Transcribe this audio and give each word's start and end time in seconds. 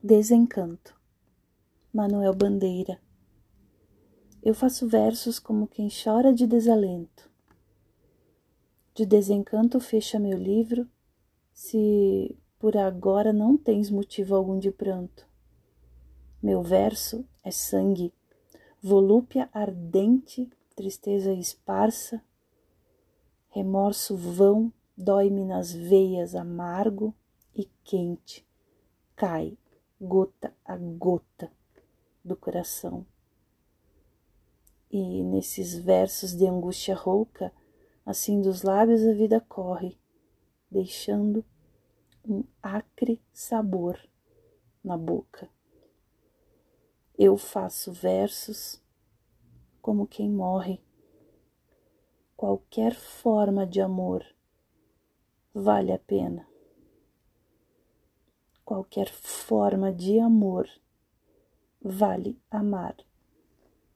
Desencanto. 0.00 0.94
Manuel 1.92 2.32
Bandeira. 2.32 3.00
Eu 4.40 4.54
faço 4.54 4.86
versos 4.86 5.40
como 5.40 5.66
quem 5.66 5.88
chora 5.88 6.32
de 6.32 6.46
desalento. 6.46 7.28
De 8.94 9.04
desencanto 9.04 9.80
fecha 9.80 10.16
meu 10.20 10.38
livro, 10.38 10.88
se 11.52 12.38
por 12.60 12.76
agora 12.76 13.32
não 13.32 13.56
tens 13.56 13.90
motivo 13.90 14.36
algum 14.36 14.56
de 14.56 14.70
pranto. 14.70 15.26
Meu 16.40 16.62
verso 16.62 17.26
é 17.42 17.50
sangue, 17.50 18.14
volúpia 18.80 19.50
ardente, 19.52 20.48
tristeza 20.76 21.32
esparsa, 21.32 22.22
remorso 23.48 24.16
vão, 24.16 24.72
dói-me 24.96 25.44
nas 25.44 25.72
veias 25.72 26.36
amargo 26.36 27.12
e 27.52 27.68
quente, 27.82 28.46
cai 29.16 29.58
gota 30.00 30.54
a 30.64 30.76
gota 30.76 31.50
do 32.24 32.36
coração. 32.36 33.04
E 34.90 35.22
nesses 35.22 35.74
versos 35.74 36.34
de 36.34 36.46
angústia 36.46 36.94
rouca, 36.94 37.52
assim 38.06 38.40
dos 38.40 38.62
lábios 38.62 39.04
a 39.04 39.12
vida 39.12 39.40
corre, 39.40 39.98
deixando 40.70 41.44
um 42.24 42.44
acre 42.62 43.20
sabor 43.32 43.98
na 44.82 44.96
boca. 44.96 45.48
Eu 47.18 47.36
faço 47.36 47.92
versos 47.92 48.80
como 49.82 50.06
quem 50.06 50.30
morre. 50.30 50.80
Qualquer 52.36 52.94
forma 52.94 53.66
de 53.66 53.80
amor 53.80 54.24
vale 55.52 55.92
a 55.92 55.98
pena 55.98 56.46
qualquer 58.68 59.08
forma 59.10 59.90
de 59.90 60.20
amor 60.20 60.68
vale 61.80 62.38
amar. 62.50 62.94